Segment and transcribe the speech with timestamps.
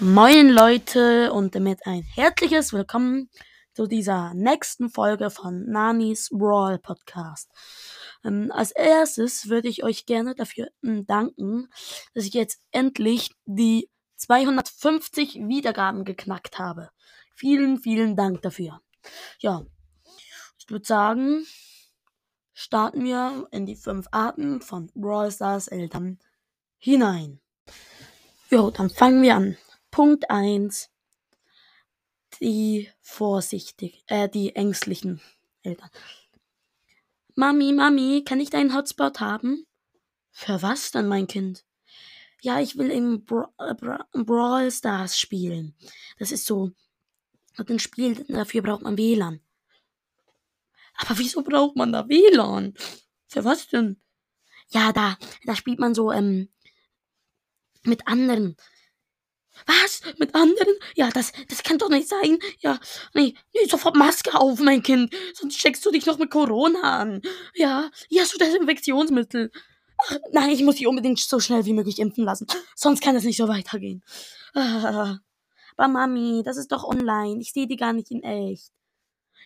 [0.00, 3.28] Moin Leute und damit ein herzliches Willkommen
[3.74, 7.50] zu dieser nächsten Folge von Nanis Brawl Podcast.
[8.22, 11.68] Ähm, als erstes würde ich euch gerne dafür ähm, danken,
[12.14, 16.90] dass ich jetzt endlich die 250 Wiedergaben geknackt habe.
[17.34, 18.80] Vielen, vielen Dank dafür.
[19.40, 19.66] Ja,
[20.60, 21.44] ich würde sagen,
[22.54, 26.20] starten wir in die fünf Arten von Brawl Stars Eltern
[26.78, 27.40] hinein.
[28.48, 29.56] Jo, dann fangen wir an.
[29.98, 30.90] Punkt 1.
[32.40, 35.20] Die vorsichtig, äh, die ängstlichen
[35.64, 35.90] Eltern.
[37.34, 39.66] Mami, Mami, kann ich deinen Hotspot haben?
[40.30, 41.64] Für was denn, mein Kind?
[42.42, 45.74] Ja, ich will im Bra äh, Bra Brawl Stars spielen.
[46.20, 46.70] Das ist so
[47.56, 49.40] ein Spiel, dafür braucht man WLAN.
[50.94, 52.74] Aber wieso braucht man da WLAN?
[53.26, 54.00] Für was denn?
[54.68, 56.50] Ja, da, da spielt man so, ähm,
[57.82, 58.56] mit anderen.
[59.66, 60.00] Was?
[60.18, 60.74] Mit anderen?
[60.94, 62.38] Ja, das, das kann doch nicht sein.
[62.60, 62.78] Ja,
[63.14, 65.14] nee, nee, sofort Maske auf, mein Kind.
[65.34, 67.22] Sonst steckst du dich noch mit Corona an.
[67.54, 69.50] Ja, hier hast du Desinfektionsmittel.
[70.06, 72.46] Ach, nein, ich muss dich unbedingt so schnell wie möglich impfen lassen.
[72.74, 74.02] Sonst kann es nicht so weitergehen.
[74.54, 75.18] Ah,
[75.76, 77.40] aber Mami, das ist doch online.
[77.40, 78.72] Ich sehe die gar nicht in echt.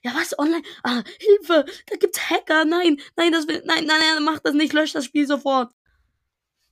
[0.02, 0.38] Ja, was?
[0.38, 0.62] Online?
[0.82, 1.64] Ah, Hilfe!
[1.86, 2.64] Da gibt's Hacker.
[2.64, 3.62] Nein, nein, das will.
[3.66, 4.72] Nein, nein, nein, mach das nicht.
[4.72, 5.72] Lösch das Spiel sofort.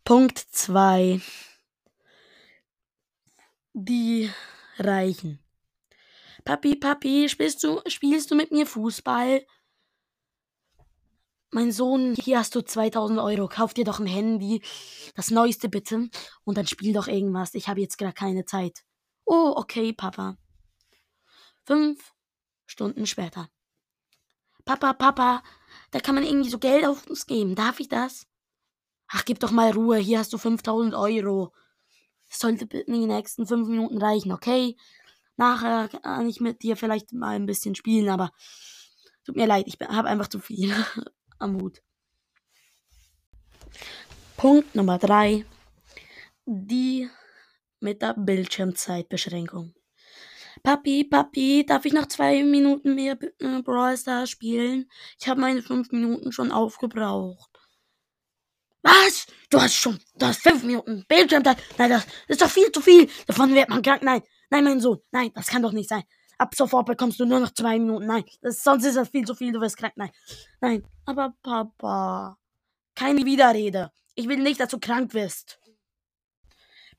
[0.04, 1.20] Punkt 2
[3.72, 4.30] die
[4.78, 5.38] Reichen.
[6.44, 9.44] Papi, Papi, spielst du, spielst du mit mir Fußball?
[11.52, 13.48] Mein Sohn, hier hast du 2000 Euro.
[13.48, 14.62] Kauf dir doch ein Handy.
[15.16, 16.08] Das neueste bitte.
[16.44, 17.54] Und dann spiel doch irgendwas.
[17.54, 18.84] Ich habe jetzt gerade keine Zeit.
[19.24, 20.36] Oh, okay, Papa.
[21.64, 22.14] Fünf
[22.66, 23.48] Stunden später.
[24.64, 25.42] Papa, Papa,
[25.90, 27.56] da kann man irgendwie so Geld auf uns geben.
[27.56, 28.26] Darf ich das?
[29.08, 29.98] Ach, gib doch mal Ruhe.
[29.98, 31.52] Hier hast du 5000 Euro.
[32.30, 34.76] Das sollte in den nächsten fünf Minuten reichen, okay?
[35.36, 38.30] Nachher kann ich mit dir vielleicht mal ein bisschen spielen, aber
[39.24, 40.72] tut mir leid, ich habe einfach zu viel
[41.38, 41.82] am Hut.
[44.36, 45.44] Punkt Nummer drei.
[46.46, 47.10] Die
[47.80, 49.74] mit der Bildschirmzeitbeschränkung.
[50.62, 54.90] Papi, Papi, darf ich noch zwei Minuten mehr äh, Brawl Stars spielen?
[55.18, 57.59] Ich habe meine fünf Minuten schon aufgebraucht.
[58.82, 59.26] Was?
[59.50, 61.58] Du hast schon, du hast fünf Minuten Bildschirmzeit.
[61.76, 63.08] Nein, das ist doch viel zu viel.
[63.26, 64.02] Davon wird man krank.
[64.02, 64.98] Nein, nein, mein Sohn.
[65.10, 66.02] Nein, das kann doch nicht sein.
[66.38, 68.06] Ab sofort bekommst du nur noch zwei Minuten.
[68.06, 69.52] Nein, das, sonst ist das viel zu viel.
[69.52, 69.92] Du wirst krank.
[69.96, 70.10] Nein,
[70.60, 70.84] nein.
[71.04, 72.38] Aber Papa,
[72.94, 73.92] keine Widerrede.
[74.14, 75.60] Ich will nicht, dass du krank wirst.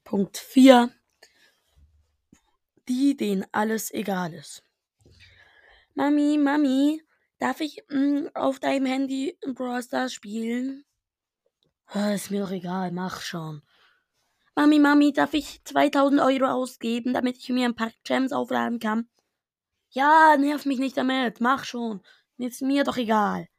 [0.04, 0.92] Punkt 4.
[2.88, 4.64] Die, denen alles egal ist.
[5.94, 7.02] Mami, Mami,
[7.40, 10.86] darf ich mh, mm, auf deinem Handy Brawl Stars spielen?
[11.94, 13.62] Ah, ist mir doch egal, mach schon.
[14.56, 19.10] Mami, Mami, darf ich 2000 Euro ausgeben, damit ich mir ein paar Gems aufladen kann?
[19.90, 22.02] Ja, nerv mich nicht damit, mach schon.
[22.38, 23.50] Ist mir doch egal.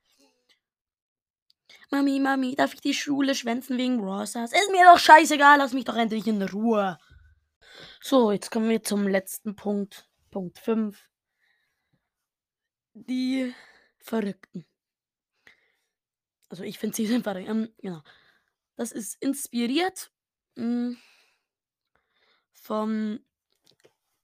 [1.90, 4.52] Mami, Mami, darf ich die Schule schwänzen wegen Rosas?
[4.52, 6.98] Ist mir doch scheißegal, lass mich doch endlich in Ruhe.
[8.00, 10.08] So, jetzt kommen wir zum letzten Punkt.
[10.30, 11.06] Punkt 5.
[12.94, 13.54] Die
[13.98, 14.64] Verrückten.
[16.48, 17.48] Also ich finde sie sind verrückt.
[17.48, 18.02] Ähm, genau.
[18.76, 20.10] Das ist inspiriert
[20.56, 20.96] mh, hm,
[22.52, 23.18] vom,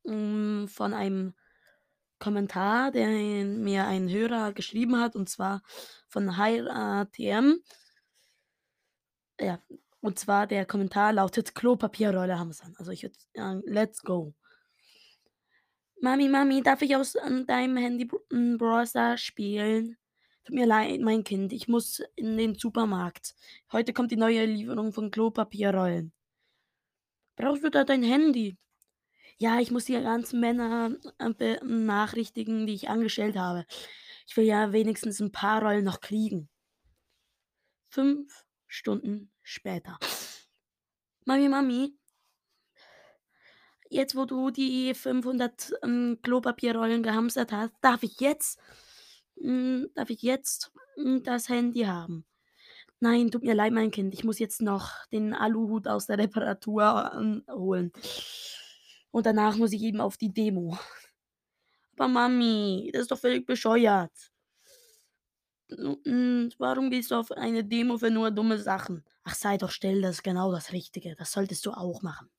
[0.05, 1.35] mh, hm, von einem
[2.19, 5.63] Kommentar, den mir ein Hörer geschrieben hat, und zwar
[6.09, 7.63] von HTM.
[9.41, 9.61] Ja,
[10.01, 12.75] und zwar der Kommentar lautet Klopapierrolle Hamstern.
[12.79, 14.35] Also ich würde sagen, let's go.
[16.01, 19.98] Mami, Mami, darf ich aus deinem Handy Browser spielen?
[20.49, 23.35] Tut mir leid, mein Kind, ich muss in den Supermarkt.
[23.71, 26.11] Heute kommt die neue Lieferung von Klopapierrollen.
[27.37, 28.57] Brauchst du da dein Handy?
[29.37, 33.67] Ja, ich muss die ganzen Männer äh, benachrichtigen, die ich angestellt habe.
[34.27, 36.49] Ich will ja wenigstens ein paar Rollen noch kriegen.
[37.91, 39.99] Fünf Stunden später.
[41.27, 41.95] Mami, Mami,
[43.91, 48.59] jetzt wo du die 500 ähm, Klopapierrollen gehamstert hast, darf ich jetzt
[49.95, 52.25] darf ich jetzt hm, das Handy haben?
[53.01, 54.13] Nein, tut mir leid, mein Kind.
[54.15, 57.93] Ich muss jetzt noch den Aluhut aus der Reparatur ähm, holen.
[59.11, 60.77] Und danach muss ich eben auf die Demo.
[61.97, 64.13] Aber Mami, das ist doch völlig bescheuert.
[65.71, 69.05] Hm, warum gehst du auf eine Demo für nur dumme Sachen?
[69.23, 71.15] Ach, sei doch still, das ist genau das Richtige.
[71.17, 72.31] Das solltest du auch machen.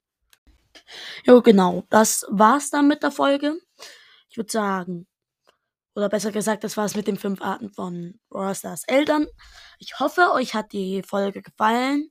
[1.26, 1.84] Jo, genau.
[1.90, 3.60] Das war's dann mit der Folge.
[4.30, 5.08] Ich würde sagen,
[6.00, 9.28] oder besser gesagt, das war es mit den fünf Arten von Rosters Eltern.
[9.78, 12.10] Ich hoffe, euch hat die Folge gefallen.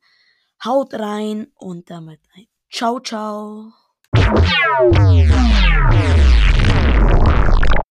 [0.63, 3.01] Haut rein und damit ein ciao.
[3.01, 3.73] Ciao.